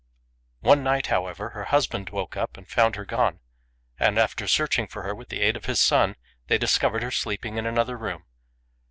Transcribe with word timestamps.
One 0.61 0.83
night, 0.83 1.05
however, 1.13 1.49
her 1.49 1.65
husband 1.65 2.09
woke 2.09 2.35
up 2.35 2.57
and 2.57 2.67
found 2.67 2.95
her 2.95 3.05
gone; 3.05 3.39
and 3.99 4.17
after 4.17 4.47
searching 4.47 4.87
for 4.87 5.03
her 5.03 5.13
with 5.13 5.29
the 5.29 5.41
aid 5.41 5.55
of 5.55 5.65
his 5.65 5.79
son, 5.79 6.15
they 6.47 6.57
discovered 6.57 7.03
her 7.03 7.11
sleeping 7.11 7.57
in 7.57 7.67
another 7.67 7.99
room. 7.99 8.23